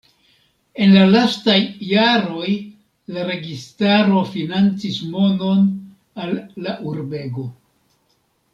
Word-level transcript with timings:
En 0.83 0.93
la 0.93 1.01
lastaj 1.15 1.57
jaroj 1.89 2.53
la 3.17 3.27
registaro 3.29 4.25
financis 4.31 4.97
monon 5.13 5.69
al 6.25 6.35
la 6.69 6.75
urbego. 6.95 7.47